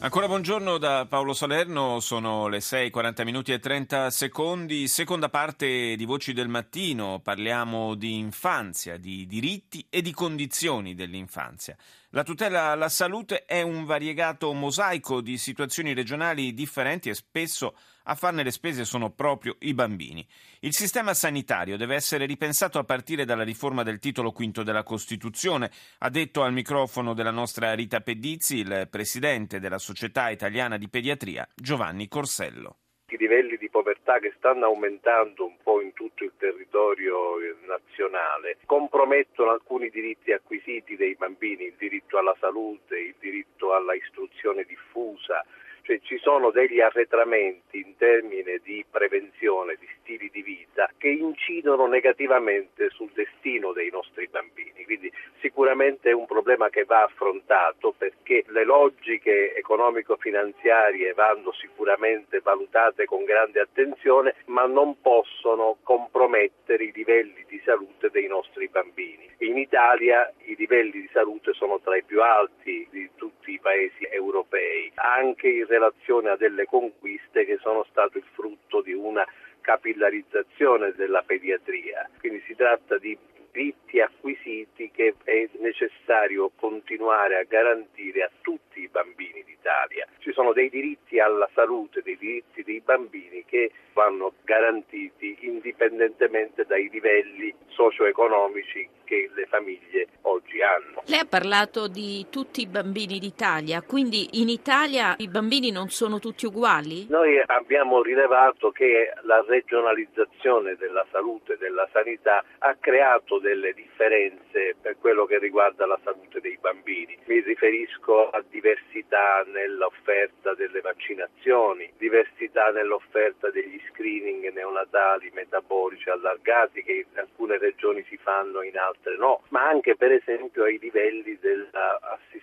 Ancora 0.00 0.28
buongiorno 0.28 0.78
da 0.78 1.06
Paolo 1.08 1.32
Salerno, 1.32 1.98
sono 1.98 2.46
le 2.46 2.60
6:40 2.60 3.24
minuti 3.24 3.50
e 3.52 3.58
30 3.58 4.10
secondi, 4.10 4.86
seconda 4.86 5.28
parte 5.28 5.96
di 5.96 6.04
Voci 6.04 6.32
del 6.32 6.46
Mattino, 6.46 7.18
parliamo 7.20 7.96
di 7.96 8.16
infanzia, 8.16 8.96
di 8.96 9.26
diritti 9.26 9.84
e 9.90 10.00
di 10.00 10.12
condizioni 10.12 10.94
dell'infanzia. 10.94 11.76
La 12.12 12.22
tutela 12.22 12.70
alla 12.70 12.88
salute 12.88 13.44
è 13.44 13.60
un 13.60 13.84
variegato 13.84 14.54
mosaico 14.54 15.20
di 15.20 15.36
situazioni 15.36 15.92
regionali 15.92 16.54
differenti 16.54 17.10
e 17.10 17.14
spesso 17.14 17.76
a 18.04 18.14
farne 18.14 18.42
le 18.42 18.50
spese 18.50 18.86
sono 18.86 19.10
proprio 19.10 19.56
i 19.60 19.74
bambini. 19.74 20.26
Il 20.60 20.74
sistema 20.74 21.12
sanitario 21.12 21.76
deve 21.76 21.96
essere 21.96 22.24
ripensato 22.24 22.78
a 22.78 22.84
partire 22.84 23.26
dalla 23.26 23.42
riforma 23.42 23.82
del 23.82 23.98
titolo 23.98 24.32
quinto 24.32 24.62
della 24.62 24.84
Costituzione, 24.84 25.70
ha 25.98 26.08
detto 26.08 26.42
al 26.42 26.54
microfono 26.54 27.12
della 27.12 27.30
nostra 27.30 27.74
Rita 27.74 28.00
Pedizzi 28.00 28.56
il 28.56 28.88
presidente 28.90 29.60
della 29.60 29.78
Società 29.78 30.30
Italiana 30.30 30.78
di 30.78 30.88
Pediatria 30.88 31.46
Giovanni 31.54 32.08
Corsello 32.08 32.78
i 33.10 33.16
livelli 33.16 33.56
di 33.56 33.70
povertà 33.70 34.18
che 34.18 34.34
stanno 34.36 34.66
aumentando 34.66 35.46
un 35.46 35.56
po' 35.62 35.80
in 35.80 35.94
tutto 35.94 36.24
il 36.24 36.32
territorio 36.36 37.38
nazionale 37.66 38.58
compromettono 38.66 39.50
alcuni 39.50 39.88
diritti 39.88 40.32
acquisiti 40.32 40.94
dei 40.94 41.14
bambini, 41.14 41.64
il 41.64 41.74
diritto 41.78 42.18
alla 42.18 42.36
salute, 42.38 42.98
il 42.98 43.14
diritto 43.18 43.72
alla 43.72 43.94
istruzione 43.94 44.64
diffusa, 44.64 45.42
cioè 45.82 46.00
ci 46.00 46.18
sono 46.18 46.50
degli 46.50 46.80
arretramenti 46.80 47.78
in 47.78 47.96
termini 47.96 48.60
di 48.62 48.84
prevenzione, 48.90 49.76
di 49.80 49.88
stili 50.00 50.28
di 50.30 50.42
vita 50.42 50.90
che 50.98 51.08
incidono 51.08 51.86
negativamente 51.86 52.90
sul 52.90 53.10
destino 53.14 53.72
dei 53.72 53.88
nostri 53.90 54.28
bambini. 54.28 54.77
Quindi 54.88 55.12
sicuramente 55.40 56.08
è 56.08 56.14
un 56.14 56.24
problema 56.24 56.70
che 56.70 56.84
va 56.84 57.02
affrontato 57.02 57.92
perché 57.92 58.42
le 58.46 58.64
logiche 58.64 59.54
economico-finanziarie 59.54 61.12
vanno 61.12 61.52
sicuramente 61.52 62.40
valutate 62.40 63.04
con 63.04 63.24
grande 63.24 63.60
attenzione, 63.60 64.36
ma 64.46 64.64
non 64.64 64.98
possono 65.02 65.76
compromettere 65.82 66.84
i 66.84 66.92
livelli 66.94 67.44
di 67.46 67.60
salute 67.66 68.08
dei 68.08 68.28
nostri 68.28 68.68
bambini. 68.68 69.28
In 69.40 69.58
Italia 69.58 70.32
i 70.46 70.56
livelli 70.56 71.02
di 71.02 71.10
salute 71.12 71.52
sono 71.52 71.80
tra 71.80 71.94
i 71.94 72.02
più 72.02 72.22
alti 72.22 72.88
di 72.90 73.10
tutti 73.14 73.52
i 73.52 73.60
paesi 73.60 74.08
europei, 74.10 74.90
anche 74.94 75.48
in 75.48 75.66
relazione 75.66 76.30
a 76.30 76.36
delle 76.36 76.64
conquiste 76.64 77.44
che 77.44 77.58
sono 77.58 77.84
state 77.90 78.16
il 78.16 78.24
frutto 78.32 78.80
di 78.80 78.94
una 78.94 79.22
capillarizzazione 79.60 80.94
della 80.96 81.22
pediatria. 81.26 82.08
Quindi 82.20 82.42
si 82.46 82.54
tratta 82.54 82.96
di 82.96 83.16
diritti 83.58 84.00
acquisiti 84.00 84.90
che 84.92 85.14
è 85.24 85.48
necessario 85.58 86.52
continuare 86.54 87.38
a 87.38 87.42
garantire 87.42 88.22
a 88.22 88.30
tutti 88.40 88.80
i 88.80 88.88
bambini 88.88 89.42
d'Italia. 89.44 90.06
Ci 90.18 90.32
sono 90.32 90.52
dei 90.52 90.70
diritti 90.70 91.18
alla 91.18 91.48
salute, 91.54 92.02
dei 92.02 92.16
diritti 92.16 92.62
dei 92.62 92.80
bambini 92.80 93.44
che 93.44 93.72
vanno 93.94 94.34
garantiti 94.44 95.36
indipendentemente 95.40 96.64
dai 96.64 96.88
livelli 96.88 97.52
socio-economici 97.66 98.88
che 99.02 99.30
le 99.34 99.46
famiglie 99.46 100.06
oggi 100.22 100.60
hanno. 100.60 101.02
Lei 101.06 101.20
ha 101.20 101.26
parlato 101.26 101.88
di 101.88 102.26
tutti 102.30 102.60
i 102.60 102.66
bambini 102.66 103.18
d'Italia, 103.18 103.82
quindi 103.82 104.40
in 104.40 104.48
Italia 104.48 105.14
i 105.18 105.28
bambini 105.28 105.70
non 105.70 105.88
sono 105.88 106.18
tutti 106.18 106.46
uguali? 106.46 107.06
Noi 107.08 107.42
abbiamo 107.46 108.02
rilevato 108.02 108.70
che 108.70 109.12
la 109.22 109.42
regionalizzazione 109.48 110.76
della 110.76 111.06
salute 111.10 111.54
e 111.54 111.56
della 111.56 111.88
sanità 111.90 112.44
ha 112.58 112.76
creato 112.78 113.38
delle 113.48 113.72
differenze 113.72 114.76
per 114.78 114.98
quello 114.98 115.24
che 115.24 115.38
riguarda 115.38 115.86
la 115.86 115.98
salute 116.04 116.40
dei 116.40 116.58
bambini. 116.60 117.16
Mi 117.24 117.40
riferisco 117.40 118.28
a 118.28 118.44
diversità 118.46 119.42
nell'offerta 119.46 120.52
delle 120.54 120.80
vaccinazioni, 120.80 121.90
diversità 121.96 122.70
nell'offerta 122.70 123.50
degli 123.50 123.80
screening 123.90 124.52
neonatali 124.52 125.30
metabolici 125.32 126.10
allargati 126.10 126.82
che 126.82 127.06
in 127.10 127.18
alcune 127.18 127.56
regioni 127.56 128.04
si 128.08 128.18
fanno, 128.18 128.62
in 128.62 128.76
altre 128.76 129.16
no, 129.16 129.42
ma 129.48 129.66
anche 129.66 129.96
per 129.96 130.12
esempio 130.12 130.64
ai 130.64 130.78
livelli 130.78 131.38
dell'assistenza 131.40 132.37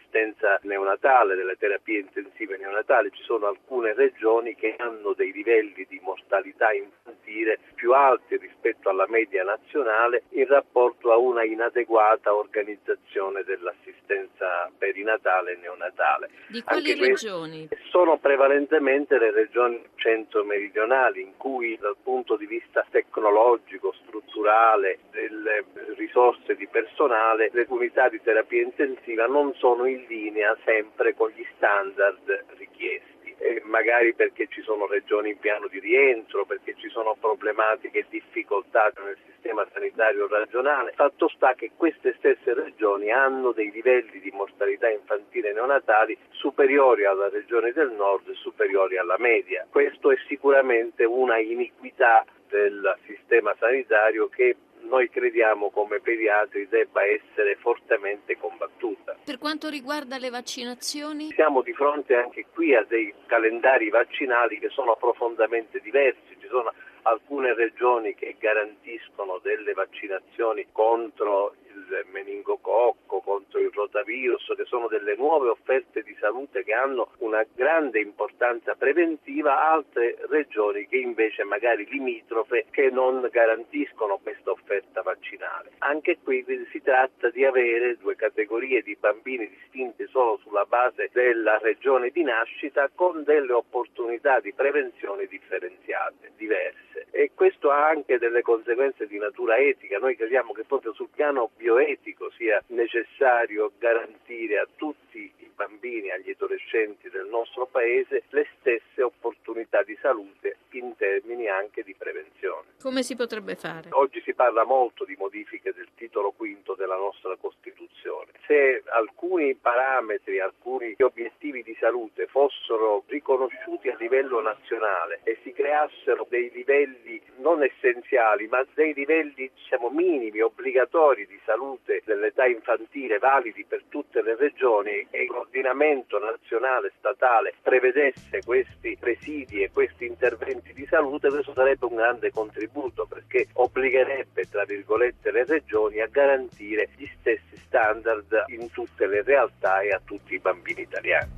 neonatale, 0.61 1.35
delle 1.35 1.55
terapie 1.57 1.99
intensive 1.99 2.57
neonatali. 2.57 3.11
Ci 3.11 3.23
sono 3.23 3.47
alcune 3.47 3.93
regioni 3.93 4.55
che 4.55 4.75
hanno 4.77 5.13
dei 5.13 5.31
livelli 5.31 5.85
di 5.87 5.99
mortalità 6.03 6.71
infantile 6.71 7.59
più 7.75 7.93
alti 7.93 8.37
rispetto 8.37 8.89
alla 8.89 9.07
media 9.07 9.43
nazionale 9.43 10.23
in 10.29 10.47
rapporto 10.47 11.11
a 11.11 11.17
una 11.17 11.43
inadeguata 11.43 12.33
organizzazione 12.33 13.43
dell'assistenza 13.43 14.34
perinatale 14.77 15.53
e 15.53 15.57
neonatale. 15.57 16.29
Di 16.47 16.61
quali 16.61 16.91
anche 16.91 17.07
regioni? 17.07 17.69
Sono 17.89 18.17
prevalentemente 18.17 19.17
le 19.17 19.31
regioni 19.31 19.81
centro-meridionali 19.95 21.21
in 21.21 21.37
cui 21.37 21.77
dal 21.79 21.95
punto 22.01 22.35
di 22.35 22.45
vista 22.45 22.85
tecnologico, 22.89 23.93
strutturale, 24.05 24.99
delle 25.11 25.65
risorse 25.97 26.15
risorse 26.15 26.55
di 26.55 26.67
personale, 26.67 27.49
le 27.51 27.65
unità 27.69 28.09
di 28.09 28.21
terapia 28.21 28.61
intensiva 28.61 29.25
non 29.25 29.53
sono 29.55 29.85
in 29.85 30.05
linea 30.07 30.55
sempre 30.63 31.13
con 31.13 31.29
gli 31.29 31.45
standard 31.55 32.45
richiesti. 32.57 33.14
Eh, 33.45 33.61
magari 33.65 34.15
perché 34.15 34.47
ci 34.47 34.63
sono 34.63 34.87
regioni 34.87 35.29
in 35.29 35.37
piano 35.37 35.67
di 35.67 35.79
rientro, 35.79 36.45
perché 36.45 36.73
ci 36.77 36.89
sono 36.89 37.15
problematiche 37.19 37.99
e 37.99 38.05
difficoltà 38.09 38.91
nel 39.03 39.15
sistema 39.23 39.63
sanitario 39.71 40.25
regionale. 40.25 40.93
Fatto 40.95 41.27
sta 41.27 41.53
che 41.53 41.69
queste 41.77 42.15
stesse 42.17 42.55
regioni 42.55 43.11
hanno 43.11 43.51
dei 43.51 43.69
livelli 43.69 44.19
di 44.19 44.31
mortalità 44.31 44.89
infantile 44.89 45.53
neonatali 45.53 46.17
superiori 46.31 47.05
alla 47.05 47.29
regione 47.29 47.71
del 47.71 47.91
nord 47.91 48.27
e 48.29 48.33
superiori 48.33 48.97
alla 48.97 49.19
media. 49.19 49.67
Questo 49.69 50.09
è 50.09 50.17
sicuramente 50.27 51.03
una 51.03 51.37
iniquità 51.37 52.25
del 52.49 52.97
sistema 53.05 53.55
sanitario 53.59 54.27
che 54.27 54.55
noi 54.87 55.09
crediamo 55.09 55.69
come 55.69 55.99
pediatri 55.99 56.67
debba 56.67 57.03
essere 57.03 57.55
fortemente 57.55 58.37
combattuta. 58.37 59.15
Per 59.23 59.37
quanto 59.37 59.69
riguarda 59.69 60.17
le 60.17 60.29
vaccinazioni? 60.29 61.31
Siamo 61.33 61.61
di 61.61 61.73
fronte 61.73 62.15
anche 62.15 62.45
qui 62.53 62.73
a 62.75 62.85
dei 62.87 63.13
calendari 63.25 63.89
vaccinali 63.89 64.59
che 64.59 64.69
sono 64.69 64.95
profondamente 64.95 65.79
diversi, 65.81 66.37
ci 66.39 66.47
sono 66.47 66.71
alcune 67.03 67.53
regioni 67.53 68.15
che 68.15 68.35
garantiscono 68.39 69.39
delle 69.41 69.73
vaccinazioni 69.73 70.67
contro 70.71 71.55
il 71.75 72.05
meningococco, 72.11 73.19
contro 73.19 73.59
il 73.59 73.71
rotavirus, 73.73 74.53
che 74.55 74.65
sono 74.65 74.87
delle 74.87 75.15
nuove 75.15 75.49
offerte 75.49 76.01
di 76.03 76.15
salute 76.19 76.63
che 76.63 76.73
hanno 76.73 77.11
una 77.19 77.45
grande 77.53 77.99
importanza 77.99 78.75
preventiva, 78.75 79.69
altre 79.69 80.17
regioni 80.29 80.87
che 80.87 80.97
invece 80.97 81.43
magari 81.43 81.85
limitrofe 81.85 82.65
che 82.71 82.89
non 82.89 83.27
garantiscono 83.31 84.19
questa 84.21 84.51
offerta 84.51 85.01
vaccinale. 85.01 85.71
Anche 85.79 86.17
qui 86.23 86.43
si 86.71 86.81
tratta 86.81 87.29
di 87.29 87.45
avere 87.45 87.97
due 87.97 88.15
categorie 88.15 88.81
di 88.81 88.95
bambini 88.99 89.49
distinte 89.49 90.07
solo 90.07 90.37
sulla 90.41 90.65
base 90.65 91.09
della 91.11 91.57
regione 91.57 92.09
di 92.09 92.23
nascita 92.23 92.89
con 92.93 93.23
delle 93.23 93.53
opportunità 93.53 94.39
di 94.39 94.53
prevenzione 94.53 95.25
differenziate, 95.25 96.31
diverse. 96.37 96.84
E 97.17 97.31
questo 97.33 97.71
ha 97.71 97.87
anche 97.87 98.17
delle 98.17 98.41
conseguenze 98.41 99.07
di 99.07 99.17
natura 99.17 99.55
etica. 99.55 99.99
Noi 99.99 100.17
crediamo 100.17 100.51
che 100.51 100.65
proprio 100.65 100.93
sul 100.93 101.07
piano 101.15 101.49
bioetico 101.55 102.29
sia 102.31 102.61
necessario 102.67 103.71
garantire 103.77 104.57
a 104.57 104.67
tutti 104.75 105.31
i 105.37 105.49
bambini, 105.55 106.11
agli 106.11 106.31
adolescenti 106.31 107.09
del 107.09 107.27
nostro 107.27 107.67
Paese 107.67 108.23
le 108.31 108.45
stesse 108.59 109.01
opportunità 109.01 109.81
di 109.83 109.97
salute 110.01 110.57
in 110.71 110.93
termini 110.97 111.47
anche 111.47 111.83
di 111.83 111.95
prevenzione. 111.95 112.73
Come 112.81 113.01
si 113.01 113.15
potrebbe 113.15 113.55
fare? 113.55 113.87
Oggi 113.91 114.21
si 114.21 114.33
parla 114.33 114.65
molto 114.65 115.05
di 115.05 115.15
modifiche 115.17 115.73
del 115.73 115.87
titolo 115.95 116.31
quinto 116.31 116.75
della 116.75 116.97
nostra 116.97 117.37
Costituzione. 117.37 118.31
Se 118.45 118.83
alcuni 118.87 119.55
parametri, 119.55 120.41
alcuni 120.41 120.93
obiettivi 120.99 121.63
di 121.63 121.75
salute 121.79 122.27
fossero 122.27 123.03
riconosciuti 123.07 123.87
a 123.87 123.95
livello 123.97 124.41
nazionale 124.41 125.21
e 125.23 125.39
si 125.43 125.53
creassero 125.53 126.27
dei 126.29 126.51
livelli 126.51 127.04
non 127.37 127.63
essenziali, 127.63 128.47
ma 128.47 128.65
dei 128.73 128.93
livelli 128.93 129.49
diciamo, 129.53 129.89
minimi, 129.89 130.41
obbligatori 130.41 131.25
di 131.27 131.39
salute 131.45 132.01
dell'età 132.05 132.45
infantile 132.45 133.17
validi 133.17 133.65
per 133.67 133.83
tutte 133.89 134.21
le 134.21 134.35
regioni 134.35 135.07
e 135.09 135.25
l'ordinamento 135.29 136.19
nazionale 136.19 136.91
statale 136.97 137.53
prevedesse 137.61 138.41
questi 138.43 138.97
presidi 138.99 139.61
e 139.61 139.71
questi 139.71 140.05
interventi 140.05 140.73
di 140.73 140.85
salute, 140.85 141.29
questo 141.29 141.53
sarebbe 141.53 141.85
un 141.85 141.95
grande 141.95 142.31
contributo 142.31 143.05
perché 143.05 143.47
obbligherebbe, 143.53 144.49
tra 144.49 144.63
virgolette, 144.65 145.31
le 145.31 145.45
regioni 145.45 146.01
a 146.01 146.07
garantire 146.07 146.89
gli 146.95 147.07
stessi 147.19 147.57
standard 147.65 148.45
in 148.47 148.71
tutte 148.71 149.05
le 149.07 149.21
realtà 149.23 149.81
e 149.81 149.89
a 149.89 150.01
tutti 150.03 150.33
i 150.33 150.39
bambini 150.39 150.81
italiani. 150.81 151.31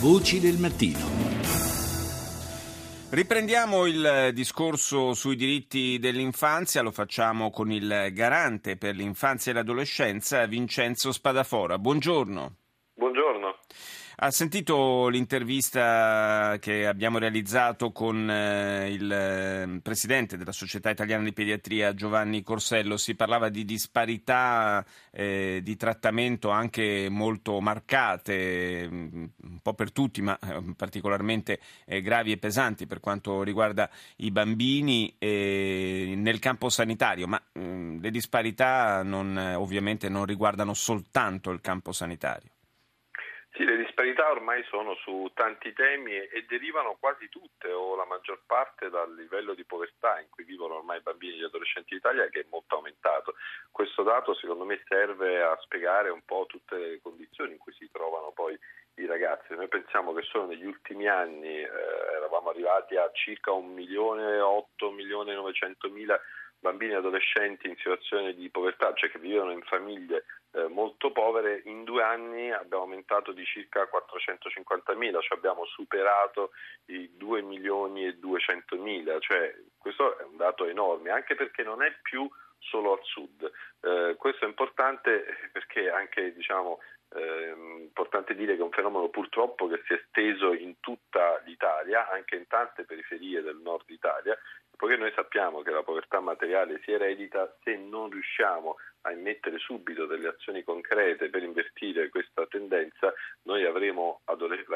Voci 0.00 0.40
del 0.40 0.58
mattino. 0.58 1.43
Riprendiamo 3.14 3.86
il 3.86 4.30
discorso 4.32 5.14
sui 5.14 5.36
diritti 5.36 6.00
dell'infanzia, 6.00 6.82
lo 6.82 6.90
facciamo 6.90 7.50
con 7.50 7.70
il 7.70 8.08
garante 8.10 8.76
per 8.76 8.96
l'infanzia 8.96 9.52
e 9.52 9.54
l'adolescenza, 9.54 10.44
Vincenzo 10.46 11.12
Spadafora. 11.12 11.78
Buongiorno. 11.78 12.56
Buongiorno. 12.92 13.58
Ha 14.16 14.30
sentito 14.30 15.08
l'intervista 15.08 16.56
che 16.60 16.86
abbiamo 16.86 17.18
realizzato 17.18 17.90
con 17.90 18.30
eh, 18.30 18.92
il 18.92 19.10
eh, 19.10 19.80
presidente 19.82 20.36
della 20.36 20.52
Società 20.52 20.88
Italiana 20.90 21.24
di 21.24 21.32
Pediatria 21.32 21.94
Giovanni 21.94 22.44
Corsello, 22.44 22.96
si 22.96 23.16
parlava 23.16 23.48
di 23.48 23.64
disparità 23.64 24.84
eh, 25.10 25.60
di 25.64 25.74
trattamento 25.74 26.50
anche 26.50 27.08
molto 27.10 27.60
marcate, 27.60 28.88
mm, 28.88 29.24
un 29.42 29.58
po' 29.60 29.74
per 29.74 29.90
tutti, 29.90 30.22
ma 30.22 30.38
eh, 30.38 30.62
particolarmente 30.76 31.58
gravi 31.84 32.30
e 32.30 32.38
pesanti 32.38 32.86
per 32.86 33.00
quanto 33.00 33.42
riguarda 33.42 33.90
i 34.16 34.30
bambini 34.30 35.12
nel 35.18 36.38
campo 36.38 36.68
sanitario, 36.68 37.26
ma 37.26 37.42
mh, 37.52 37.60
mm, 37.60 38.00
le 38.00 38.10
disparità 38.12 39.02
non, 39.02 39.36
ovviamente 39.56 40.08
non 40.08 40.24
riguardano 40.24 40.72
soltanto 40.72 41.50
il 41.50 41.60
campo 41.60 41.90
sanitario. 41.90 42.53
Sì, 43.56 43.64
le 43.64 43.76
disparità 43.76 44.28
ormai 44.32 44.64
sono 44.64 44.96
su 44.96 45.30
tanti 45.32 45.72
temi 45.72 46.16
e 46.16 46.44
derivano 46.48 46.96
quasi 46.98 47.28
tutte 47.28 47.70
o 47.70 47.94
la 47.94 48.04
maggior 48.04 48.40
parte 48.46 48.90
dal 48.90 49.14
livello 49.14 49.54
di 49.54 49.64
povertà 49.64 50.18
in 50.18 50.26
cui 50.28 50.42
vivono 50.42 50.78
ormai 50.78 50.98
i 50.98 51.02
bambini 51.02 51.34
e 51.34 51.36
gli 51.38 51.44
adolescenti 51.44 51.92
in 51.92 51.98
Italia 51.98 52.26
che 52.30 52.40
è 52.40 52.46
molto 52.50 52.74
aumentato. 52.74 53.36
Questo 53.70 54.02
dato 54.02 54.34
secondo 54.34 54.64
me 54.64 54.82
serve 54.88 55.40
a 55.40 55.56
spiegare 55.60 56.10
un 56.10 56.22
po' 56.24 56.46
tutte 56.48 56.76
le 56.76 57.00
condizioni 57.00 57.52
in 57.52 57.58
cui 57.58 57.72
si 57.74 57.88
trovano 57.92 58.32
poi 58.32 58.58
i 58.96 59.06
ragazzi. 59.06 59.54
Noi 59.54 59.68
pensiamo 59.68 60.12
che 60.14 60.22
solo 60.22 60.46
negli 60.46 60.66
ultimi 60.66 61.06
anni 61.06 61.60
eh, 61.60 61.70
eravamo 62.16 62.50
arrivati 62.50 62.96
a 62.96 63.08
circa 63.12 63.52
1 63.52 63.68
milione 63.72 64.40
8 64.40 64.90
milioni 64.90 65.32
900 65.32 65.90
mila 65.90 66.20
bambini 66.64 66.92
e 66.92 66.96
adolescenti 66.96 67.68
in 67.68 67.76
situazione 67.76 68.34
di 68.34 68.48
povertà, 68.48 68.94
cioè 68.94 69.10
che 69.10 69.18
vivevano 69.18 69.50
in 69.50 69.60
famiglie 69.60 70.24
eh, 70.52 70.66
molto 70.68 71.12
povere, 71.12 71.60
in 71.66 71.84
due 71.84 72.02
anni 72.02 72.50
abbiamo 72.50 72.84
aumentato 72.84 73.32
di 73.32 73.44
circa 73.44 73.86
450 73.86 74.94
mila, 74.94 75.20
cioè 75.20 75.36
abbiamo 75.36 75.66
superato 75.66 76.52
i 76.86 77.10
2 77.18 77.42
milioni 77.42 78.06
e 78.06 78.14
200 78.16 78.76
mila, 78.76 79.18
cioè 79.18 79.54
questo 79.76 80.18
è 80.18 80.22
un 80.22 80.38
dato 80.38 80.64
enorme, 80.64 81.10
anche 81.10 81.34
perché 81.34 81.62
non 81.62 81.82
è 81.82 81.94
più 82.00 82.26
solo 82.58 82.92
al 82.92 83.00
sud. 83.02 83.50
Eh, 83.82 84.14
questo 84.16 84.46
è 84.46 84.48
importante 84.48 85.50
perché 85.52 85.90
anche 85.90 86.32
diciamo, 86.32 86.78
eh, 87.14 87.52
importante 87.80 88.34
dire 88.34 88.54
che 88.54 88.60
è 88.60 88.64
un 88.64 88.70
fenomeno 88.70 89.10
purtroppo 89.10 89.68
che 89.68 89.82
si 89.86 89.92
è 89.92 89.96
esteso 89.96 90.54
in 90.54 90.80
tutta 90.80 91.42
l'Italia, 91.44 92.08
anche 92.10 92.36
in 92.36 92.46
tante 92.46 92.84
periferie 92.84 93.42
del 93.42 93.58
nord 93.58 93.90
Italia, 93.90 94.38
poiché 94.84 95.00
noi 95.00 95.12
sappiamo 95.14 95.62
che 95.62 95.70
la 95.70 95.82
povertà 95.82 96.20
materiale 96.20 96.78
si 96.84 96.92
eredita, 96.92 97.56
se 97.62 97.74
non 97.74 98.10
riusciamo 98.10 98.76
a 99.06 99.12
immettere 99.12 99.56
subito 99.56 100.04
delle 100.04 100.28
azioni 100.28 100.62
concrete 100.62 101.30
per 101.30 101.42
invertire 101.42 102.10
questa 102.10 102.46
tendenza, 102.46 103.10
noi 103.44 103.64
avremo 103.64 104.20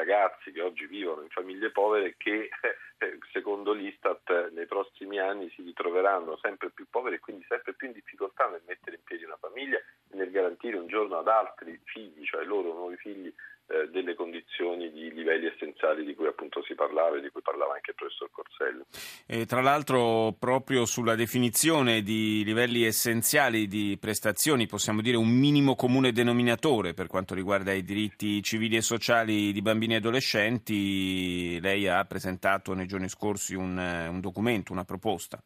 ragazzi 0.09 0.51
che 0.51 0.61
oggi 0.61 0.87
vivono 0.87 1.21
in 1.21 1.29
famiglie 1.29 1.69
povere 1.69 2.15
che 2.17 2.49
eh, 2.97 3.17
secondo 3.31 3.73
l'Istat 3.73 4.49
nei 4.51 4.65
prossimi 4.65 5.19
anni 5.19 5.49
si 5.51 5.61
ritroveranno 5.61 6.37
sempre 6.41 6.71
più 6.71 6.87
poveri 6.89 7.17
e 7.17 7.19
quindi 7.19 7.45
sempre 7.47 7.73
più 7.73 7.87
in 7.87 7.93
difficoltà 7.93 8.47
nel 8.49 8.63
mettere 8.65 8.95
in 8.95 9.03
piedi 9.03 9.25
una 9.25 9.37
famiglia 9.37 9.77
e 9.77 10.15
nel 10.15 10.31
garantire 10.31 10.77
un 10.77 10.87
giorno 10.87 11.19
ad 11.19 11.27
altri 11.27 11.79
figli, 11.83 12.25
cioè 12.25 12.43
loro 12.43 12.73
nuovi 12.73 12.97
figli, 12.97 13.31
eh, 13.71 13.87
delle 13.91 14.15
condizioni 14.15 14.91
di 14.91 15.13
livelli 15.13 15.45
essenziali 15.45 16.03
di 16.03 16.15
cui 16.15 16.25
appunto 16.25 16.63
si 16.63 16.73
parlava 16.73 17.17
e 17.17 17.21
di 17.21 17.29
cui 17.29 17.41
parlava 17.43 17.75
anche 17.75 17.91
il 17.91 17.95
professor 17.95 18.31
Corsello. 18.31 18.85
E 19.27 19.45
tra 19.45 19.61
l'altro 19.61 20.35
proprio 20.39 20.85
sulla 20.85 21.13
definizione 21.13 22.01
di 22.01 22.43
livelli 22.43 22.83
essenziali 22.83 23.67
di 23.67 23.95
prestazioni 23.99 24.65
possiamo 24.65 25.01
dire 25.01 25.17
un 25.17 25.29
minimo 25.29 25.75
comune 25.75 26.11
denominatore 26.11 26.95
per 26.95 27.05
quanto 27.05 27.35
riguarda 27.35 27.71
i 27.71 27.83
diritti 27.83 28.41
civili 28.41 28.75
e 28.75 28.81
sociali 28.81 29.51
di 29.51 29.61
bambini 29.61 29.93
e 29.93 29.97
adolescenti, 29.97 31.59
lei 31.61 31.87
ha 31.87 32.03
presentato 32.05 32.73
nei 32.73 32.87
giorni 32.87 33.07
scorsi 33.07 33.53
un, 33.53 33.77
un 33.77 34.19
documento, 34.19 34.73
una 34.73 34.83
proposta. 34.83 35.39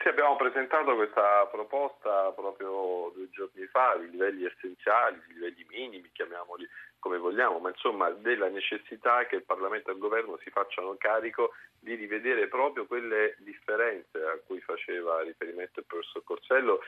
Sì, 0.00 0.06
abbiamo 0.06 0.36
presentato 0.36 0.94
questa 0.94 1.46
proposta 1.50 2.30
proprio 2.30 3.10
due 3.16 3.28
giorni 3.30 3.66
fa, 3.66 3.94
i 3.94 4.08
livelli 4.10 4.44
essenziali, 4.44 5.20
i 5.28 5.32
livelli 5.32 5.66
minimi, 5.68 6.08
chiamiamoli 6.12 6.68
come 7.00 7.18
vogliamo, 7.18 7.58
ma 7.58 7.70
insomma 7.70 8.08
della 8.10 8.48
necessità 8.48 9.26
che 9.26 9.36
il 9.36 9.44
Parlamento 9.44 9.90
e 9.90 9.94
il 9.94 9.98
Governo 9.98 10.38
si 10.42 10.50
facciano 10.50 10.94
carico 10.96 11.50
di 11.80 11.94
rivedere 11.94 12.46
proprio 12.46 12.86
quelle 12.86 13.34
differenze 13.38 14.22
a 14.22 14.38
cui 14.46 14.60
faceva 14.60 15.20
riferimento 15.22 15.80
il 15.80 15.86
professor 15.86 16.22
Corsello. 16.22 16.80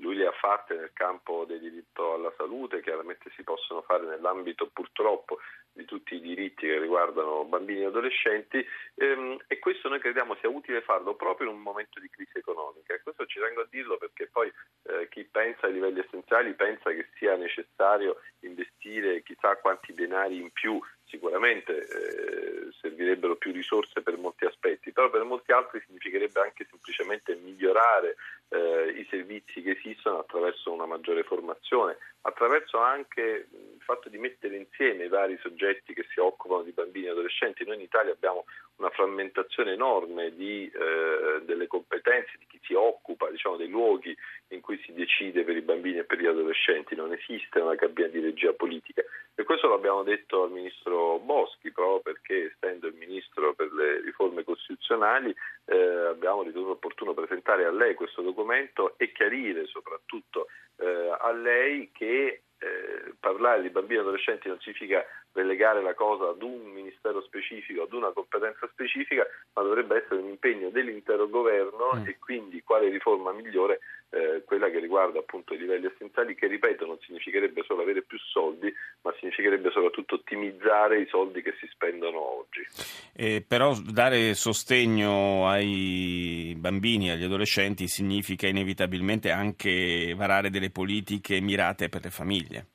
Lui 0.00 0.16
le 0.16 0.26
ha 0.26 0.32
fatte 0.32 0.74
nel 0.74 0.90
campo 0.92 1.44
del 1.46 1.60
diritto 1.60 2.14
alla 2.14 2.32
salute, 2.36 2.82
chiaramente 2.82 3.30
si 3.34 3.42
possono 3.42 3.82
fare 3.82 4.04
nell'ambito 4.04 4.68
purtroppo 4.72 5.38
di 5.76 5.84
tutti 5.84 6.14
i 6.14 6.20
diritti 6.20 6.66
che 6.66 6.78
riguardano 6.78 7.44
bambini 7.44 7.82
e 7.82 7.86
adolescenti 7.86 8.64
ehm, 8.94 9.36
e 9.46 9.58
questo 9.58 9.88
noi 9.88 10.00
crediamo 10.00 10.34
sia 10.40 10.48
utile 10.48 10.80
farlo 10.80 11.14
proprio 11.14 11.48
in 11.50 11.56
un 11.56 11.60
momento 11.60 12.00
di 12.00 12.08
crisi 12.08 12.38
economica. 12.38 12.94
E 12.94 13.02
questo 13.02 13.26
ci 13.26 13.38
tengo 13.38 13.60
a 13.60 13.66
dirlo 13.70 13.98
perché 13.98 14.28
poi 14.32 14.50
eh, 14.84 15.08
chi 15.10 15.24
pensa 15.24 15.66
ai 15.66 15.74
livelli 15.74 16.00
essenziali 16.00 16.54
pensa 16.54 16.90
che 16.90 17.08
sia 17.16 17.36
necessario 17.36 18.20
investire 18.40 19.22
chissà 19.22 19.56
quanti 19.56 19.92
denari 19.92 20.40
in 20.40 20.50
più. 20.50 20.80
Sicuramente 21.04 21.86
eh, 21.86 22.72
servirebbero 22.80 23.36
più 23.36 23.52
risorse 23.52 24.02
per 24.02 24.16
molti 24.16 24.44
aspetti, 24.44 24.90
però 24.92 25.08
per 25.08 25.22
molti 25.22 25.52
altri 25.52 25.80
significherebbe 25.86 26.40
anche 26.40 26.66
semplicemente 26.68 27.36
migliorare 27.36 28.16
eh, 28.48 28.94
i 28.96 29.06
servizi 29.10 29.62
che 29.62 29.72
esistono 29.72 30.18
attraverso 30.18 30.72
una 30.72 30.86
maggiore 30.86 31.22
formazione, 31.24 31.96
attraverso 32.22 32.78
anche 32.78 33.48
fatto 33.86 34.08
di 34.08 34.18
mettere 34.18 34.56
insieme 34.56 35.04
i 35.04 35.08
vari 35.08 35.38
soggetti 35.40 35.94
che 35.94 36.04
si 36.10 36.18
occupano 36.18 36.62
di 36.62 36.72
bambini 36.72 37.06
e 37.06 37.10
adolescenti. 37.10 37.64
Noi 37.64 37.76
in 37.76 37.82
Italia 37.82 38.12
abbiamo 38.12 38.44
una 38.76 38.90
frammentazione 38.90 39.72
enorme 39.72 40.34
di, 40.34 40.68
eh, 40.68 41.40
delle 41.44 41.68
competenze 41.68 42.32
di 42.38 42.46
chi 42.48 42.60
si 42.64 42.74
occupa 42.74 43.30
diciamo, 43.30 43.56
dei 43.56 43.68
luoghi 43.68 44.14
in 44.48 44.60
cui 44.60 44.78
si 44.84 44.92
decide 44.92 45.44
per 45.44 45.56
i 45.56 45.62
bambini 45.62 45.98
e 45.98 46.04
per 46.04 46.18
gli 46.20 46.26
adolescenti, 46.26 46.96
non 46.96 47.12
esiste 47.12 47.60
una 47.60 47.76
cabina 47.76 48.08
di 48.08 48.20
regia 48.20 48.52
politica 48.52 49.02
e 49.38 49.44
questo 49.44 49.68
l'abbiamo 49.68 50.02
detto 50.02 50.44
al 50.44 50.50
ministro 50.50 51.18
Boschi 51.18 51.70
proprio 51.70 52.00
perché 52.00 52.54
essendo 52.54 52.86
il 52.86 52.94
ministro 52.94 53.54
per 53.54 53.70
le 53.70 54.00
riforme 54.00 54.42
costituzionali 54.44 55.34
eh, 55.66 55.76
abbiamo 55.76 56.42
ritenuto 56.42 56.70
opportuno 56.70 57.12
presentare 57.12 57.66
a 57.66 57.70
lei 57.70 57.94
questo 57.94 58.22
documento 58.22 58.94
e 58.96 59.12
chiarire 59.12 59.66
soprattutto 59.66 60.46
eh, 60.78 61.16
a 61.20 61.32
lei 61.32 61.90
che 61.92 62.40
eh, 62.58 62.75
parlare 63.18 63.62
di 63.62 63.70
bambini 63.70 63.98
e 63.98 64.02
adolescenti 64.02 64.48
non 64.48 64.58
significa 64.60 65.04
relegare 65.32 65.82
la 65.82 65.94
cosa 65.94 66.28
ad 66.30 66.42
un 66.42 66.72
ministero 66.72 67.20
specifico, 67.22 67.82
ad 67.82 67.92
una 67.92 68.10
competenza 68.12 68.68
specifica, 68.72 69.26
ma 69.54 69.62
dovrebbe 69.62 70.02
essere 70.02 70.20
un 70.20 70.28
impegno 70.28 70.70
dell'intero 70.70 71.28
governo 71.28 71.92
mm. 71.94 72.06
e 72.06 72.18
quindi 72.18 72.62
quale 72.62 72.88
riforma 72.88 73.32
migliore 73.32 73.80
eh, 74.10 74.42
quella 74.44 74.70
che 74.70 74.78
riguarda 74.78 75.18
appunto 75.18 75.52
i 75.54 75.58
livelli 75.58 75.86
essenziali, 75.86 76.34
che 76.34 76.46
ripeto 76.46 76.86
non 76.86 76.98
significherebbe 77.00 77.62
solo 77.66 77.82
avere 77.82 78.02
più 78.02 78.18
soldi, 78.18 78.72
ma 79.02 79.12
significherebbe 79.18 79.70
soprattutto 79.70 80.14
ottimizzare 80.16 81.00
i 81.00 81.06
soldi 81.08 81.42
che 81.42 81.54
si 81.60 81.66
spendono 81.70 82.18
oggi. 82.38 82.66
Eh, 83.14 83.44
però 83.46 83.74
dare 83.74 84.34
sostegno 84.34 85.48
ai 85.48 86.54
bambini, 86.56 87.10
agli 87.10 87.24
adolescenti, 87.24 87.88
significa 87.88 88.46
inevitabilmente 88.46 89.30
anche 89.30 90.14
varare 90.16 90.50
delle 90.50 90.70
politiche 90.70 91.40
mirate 91.40 91.88
per 91.88 92.04
le 92.04 92.10
famiglie. 92.10 92.66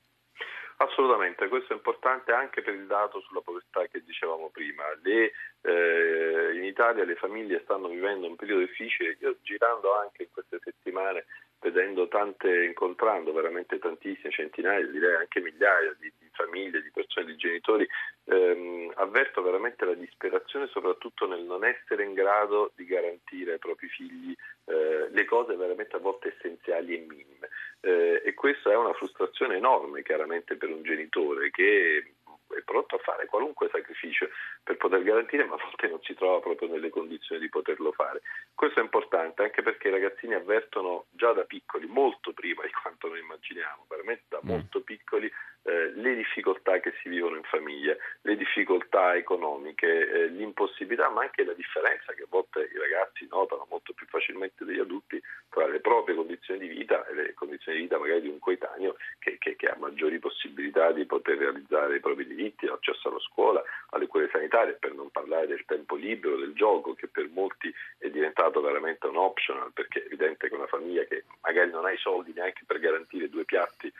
Assolutamente, 0.82 1.46
questo 1.46 1.72
è 1.72 1.76
importante 1.76 2.32
anche 2.32 2.60
per 2.60 2.74
il 2.74 2.86
dato 2.86 3.20
sulla 3.20 3.40
povertà 3.40 3.86
che 3.86 4.02
dicevamo 4.02 4.50
prima. 4.50 4.82
Le, 5.02 5.30
eh, 5.60 6.56
in 6.56 6.64
Italia 6.64 7.04
le 7.04 7.14
famiglie 7.14 7.60
stanno 7.62 7.86
vivendo 7.86 8.26
un 8.26 8.34
periodo 8.34 8.62
difficile, 8.62 9.16
girando 9.42 9.94
anche 9.94 10.24
in 10.24 10.28
queste 10.32 10.58
settimane, 10.60 11.26
vedendo 11.62 12.08
tante, 12.08 12.64
incontrando 12.64 13.32
veramente 13.32 13.78
tantissime, 13.78 14.32
centinaia, 14.32 14.84
direi 14.86 15.14
anche 15.14 15.40
migliaia 15.40 15.94
di, 15.98 16.12
di 16.18 16.28
famiglie, 16.32 16.82
di 16.82 16.90
persone, 16.92 17.26
di 17.26 17.36
genitori, 17.36 17.88
ehm, 18.24 18.92
avverto 18.96 19.42
veramente 19.42 19.84
la 19.84 19.94
disperazione 19.94 20.66
soprattutto 20.66 21.26
nel 21.26 21.44
non 21.44 21.64
essere 21.64 22.02
in 22.02 22.14
grado 22.14 22.72
di 22.74 22.84
garantire 22.84 23.52
ai 23.52 23.58
propri 23.58 23.88
figli 23.88 24.34
eh, 24.64 25.08
le 25.10 25.24
cose 25.24 25.54
veramente 25.54 25.96
a 25.96 26.00
volte 26.00 26.34
essenziali 26.36 26.94
e 26.94 27.06
minime. 27.06 27.48
Eh, 27.80 28.22
e 28.24 28.34
questa 28.34 28.70
è 28.70 28.76
una 28.76 28.92
frustrazione 28.92 29.56
enorme 29.56 30.02
chiaramente 30.02 30.56
per 30.56 30.68
un 30.68 30.82
genitore 30.82 31.50
che 31.50 32.14
è 32.56 32.62
pronto 32.62 32.96
a 32.96 32.98
fare 32.98 33.26
qualunque 33.26 33.68
sacrificio 33.70 34.28
per 34.62 34.76
poter 34.76 35.02
garantire, 35.02 35.44
ma 35.44 35.54
a 35.54 35.62
volte 35.62 35.88
non 35.88 36.00
si 36.02 36.14
trova 36.14 36.40
proprio 36.40 36.68
nelle 36.68 36.90
condizioni 36.90 37.40
di 37.40 37.48
poterlo 37.48 37.92
fare. 37.92 38.22
Questo 38.54 38.80
è 38.80 38.82
importante 38.82 39.42
anche 39.42 39.62
perché 39.62 39.88
i 39.88 39.92
ragazzini 39.92 40.34
avvertono 40.34 41.06
già 41.10 41.32
da 41.32 41.44
piccoli, 41.44 41.86
molto 41.86 42.32
prima 42.32 42.64
di 42.64 42.72
quanto 42.72 43.08
noi 43.08 43.20
immaginiamo, 43.20 43.86
veramente 43.88 44.24
da 44.28 44.40
mm. 44.42 44.48
molto 44.48 44.80
piccoli, 44.80 45.30
eh, 45.64 45.92
le 45.94 46.14
difficoltà 46.16 46.80
che 46.80 46.92
si 47.02 47.08
vivono 47.08 47.36
in 47.36 47.42
famiglia, 47.44 47.96
le 48.22 48.36
difficoltà 48.36 49.14
economiche, 49.14 49.86
eh, 49.86 50.26
l'impossibilità, 50.26 51.08
ma 51.10 51.22
anche 51.22 51.44
la 51.44 51.52
differenza 51.52 52.12
che 52.14 52.22
a 52.22 52.26
volte 52.28 52.68
i 52.72 52.78
ragazzi 52.78 53.26
notano 53.30 53.66
molto 53.70 53.92
più 53.92 54.06
facilmente 54.06 54.64
degli 54.64 54.80
adulti 54.80 55.22
tra 55.48 55.66
le 55.66 55.80
proprie 55.80 56.16
condizioni 56.16 56.60
di 56.60 56.68
vita 56.68 57.06
e 57.06 57.14
le 57.14 57.34
condizioni 57.34 57.78
di 57.78 57.84
vita 57.84 57.98
magari 57.98 58.22
di 58.22 58.28
un 58.28 58.38
coetaneo 58.38 58.96
che, 59.18 59.38
che, 59.38 59.54
che 59.56 59.66
ha 59.68 59.76
maggiori 59.78 60.18
possibilità 60.18 60.92
di 60.92 61.04
poter 61.04 61.38
realizzare 61.38 61.96
i 61.96 62.00
propri 62.00 62.26
diritti, 62.26 62.66
l'accesso 62.66 63.08
alla 63.08 63.20
scuola, 63.20 63.62
alle 63.90 64.06
cure 64.06 64.28
sanitarie, 64.32 64.74
per 64.74 64.94
non 64.94 65.10
parlare 65.10 65.46
del 65.46 65.64
tempo 65.66 65.94
libero, 65.94 66.36
del 66.36 66.54
gioco, 66.54 66.94
che 66.94 67.06
per 67.08 67.28
molti 67.32 67.72
è 67.98 68.08
diventato 68.08 68.60
veramente 68.60 69.06
un 69.06 69.16
optional, 69.16 69.72
perché 69.72 70.02
è 70.02 70.06
evidente 70.06 70.48
che 70.48 70.54
una 70.54 70.66
famiglia 70.66 71.04
che 71.04 71.24
magari 71.42 71.70
non 71.70 71.84
ha 71.84 71.92
i 71.92 71.98
soldi 71.98 72.32
neanche 72.32 72.64
per 72.66 72.78
garantire 72.80 73.28
due 73.28 73.44
piatti 73.44 73.92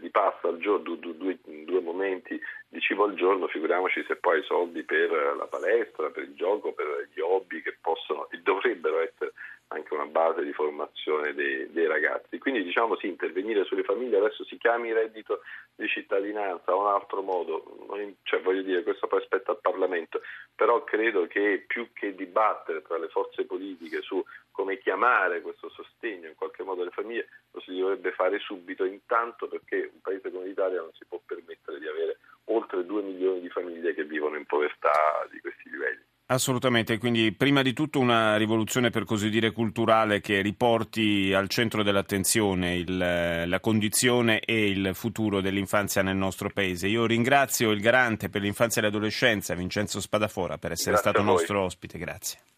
di 0.00 0.10
pasta 0.10 0.48
al 0.48 0.58
giorno, 0.58 0.96
due, 0.96 1.16
due, 1.16 1.38
due, 1.64 1.80
momenti 1.80 2.40
di 2.68 2.80
cibo 2.80 3.04
al 3.04 3.14
giorno, 3.14 3.46
figuriamoci 3.46 4.04
se 4.06 4.16
poi 4.16 4.38
hai 4.38 4.44
soldi 4.44 4.82
per 4.82 5.10
la 5.36 5.46
palestra, 5.46 6.10
per 6.10 6.24
il 6.24 6.34
gioco, 6.34 6.72
per 6.72 7.08
gli 7.12 7.20
hobby 7.20 7.62
che 7.62 7.76
possono 7.80 8.28
e 8.30 8.38
dovrebbero 8.38 9.00
essere 9.00 9.29
anche 9.90 9.94
una 9.94 10.06
base 10.06 10.44
di 10.44 10.52
formazione 10.52 11.34
dei, 11.34 11.70
dei, 11.70 11.86
ragazzi. 11.86 12.38
Quindi 12.38 12.62
diciamo 12.62 12.96
sì, 12.96 13.08
intervenire 13.08 13.64
sulle 13.64 13.82
famiglie, 13.82 14.18
adesso 14.18 14.44
si 14.44 14.56
chiami 14.56 14.92
reddito 14.92 15.40
di 15.74 15.88
cittadinanza 15.88 16.74
o 16.74 16.80
un 16.80 16.86
altro 16.86 17.22
modo, 17.22 17.86
cioè 18.22 18.40
voglio 18.40 18.62
dire 18.62 18.82
questo 18.82 19.06
poi 19.06 19.20
aspetta 19.20 19.50
al 19.52 19.60
Parlamento, 19.60 20.20
però 20.54 20.84
credo 20.84 21.26
che 21.26 21.64
più 21.66 21.92
che 21.92 22.14
dibattere 22.14 22.82
tra 22.82 22.98
le 22.98 23.08
forze 23.08 23.44
politiche 23.44 24.00
su 24.02 24.22
come 24.50 24.78
chiamare 24.78 25.40
questo 25.40 25.70
sostegno 25.70 26.28
in 26.28 26.34
qualche 26.34 26.62
modo 26.62 26.82
alle 26.82 26.90
famiglie, 26.90 27.28
lo 27.52 27.60
si 27.60 27.76
dovrebbe 27.76 28.12
fare 28.12 28.38
subito 28.38 28.84
intanto 28.84 29.48
perché 29.48 29.90
un 29.92 30.00
paese 30.00 30.30
come 30.30 30.46
l'Italia 30.46 30.80
non 30.80 30.92
si 30.92 31.04
può 31.06 31.20
permettere 31.24 31.78
di 31.78 31.86
avere 31.86 32.18
oltre 32.44 32.84
2 32.84 33.02
milioni 33.02 33.40
di 33.40 33.48
famiglie 33.48 33.94
che 33.94 34.04
vivono 34.04 34.36
in 34.36 34.44
povertà 34.44 35.26
di 35.30 35.40
questi. 35.40 35.69
Assolutamente, 36.32 36.98
quindi 36.98 37.32
prima 37.32 37.60
di 37.60 37.72
tutto 37.72 37.98
una 37.98 38.36
rivoluzione 38.36 38.90
per 38.90 39.04
così 39.04 39.30
dire 39.30 39.50
culturale 39.50 40.20
che 40.20 40.40
riporti 40.42 41.32
al 41.34 41.48
centro 41.48 41.82
dell'attenzione 41.82 42.76
il, 42.76 43.44
la 43.48 43.58
condizione 43.58 44.38
e 44.38 44.68
il 44.68 44.90
futuro 44.94 45.40
dell'infanzia 45.40 46.02
nel 46.02 46.14
nostro 46.14 46.48
paese. 46.48 46.86
Io 46.86 47.04
ringrazio 47.04 47.72
il 47.72 47.80
garante 47.80 48.28
per 48.28 48.42
l'infanzia 48.42 48.80
e 48.80 48.84
l'adolescenza, 48.84 49.54
Vincenzo 49.54 50.00
Spadafora, 50.00 50.56
per 50.56 50.70
essere 50.70 50.92
Grazie 50.92 51.10
stato 51.10 51.24
nostro 51.24 51.62
ospite. 51.62 51.98
Grazie. 51.98 52.40